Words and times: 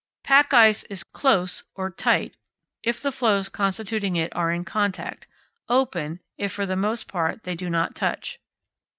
Pack 0.23 0.51
ice 0.51 0.81
is 0.85 1.03
"close" 1.03 1.63
or 1.75 1.91
"tight" 1.91 2.35
if 2.81 2.99
the 3.03 3.11
floes 3.11 3.49
constituting 3.49 4.15
it 4.15 4.35
are 4.35 4.51
in 4.51 4.65
contact; 4.65 5.27
"open" 5.69 6.21
if, 6.39 6.51
for 6.51 6.65
the 6.65 6.75
most 6.75 7.07
part, 7.07 7.43
they 7.43 7.53
do 7.53 7.69
not 7.69 7.93
touch. 7.93 8.39